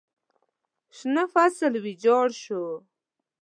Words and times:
شنه 0.97 1.23
فصل 1.33 1.73
ویجاړ 1.85 2.27
شو. 2.43 2.63